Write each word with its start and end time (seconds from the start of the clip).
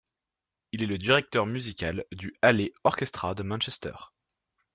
Il 0.71 0.81
est 0.81 0.87
le 0.87 0.97
directeur 0.97 1.45
musical 1.45 2.05
du 2.11 2.33
Hallé 2.41 2.73
Orchestra 2.83 3.35
de 3.35 3.43
Manchester. 3.43 3.93